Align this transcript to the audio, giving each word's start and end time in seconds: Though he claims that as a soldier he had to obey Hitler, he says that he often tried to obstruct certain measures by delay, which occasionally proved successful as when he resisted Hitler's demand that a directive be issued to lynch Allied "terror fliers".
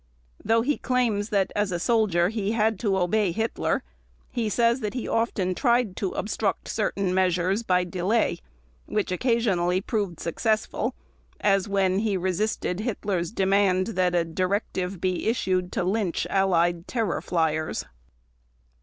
Though 0.43 0.63
he 0.63 0.79
claims 0.79 1.29
that 1.29 1.51
as 1.55 1.71
a 1.71 1.77
soldier 1.77 2.29
he 2.29 2.53
had 2.53 2.79
to 2.79 2.97
obey 2.97 3.31
Hitler, 3.31 3.83
he 4.31 4.49
says 4.49 4.79
that 4.79 4.95
he 4.95 5.07
often 5.07 5.53
tried 5.53 5.95
to 5.97 6.13
obstruct 6.13 6.67
certain 6.67 7.13
measures 7.13 7.61
by 7.61 7.83
delay, 7.83 8.39
which 8.87 9.11
occasionally 9.11 9.79
proved 9.79 10.19
successful 10.19 10.95
as 11.39 11.67
when 11.69 11.99
he 11.99 12.17
resisted 12.17 12.79
Hitler's 12.79 13.31
demand 13.31 13.89
that 13.89 14.15
a 14.15 14.25
directive 14.25 14.99
be 14.99 15.27
issued 15.27 15.71
to 15.73 15.83
lynch 15.83 16.25
Allied 16.31 16.87
"terror 16.87 17.21
fliers". 17.21 17.85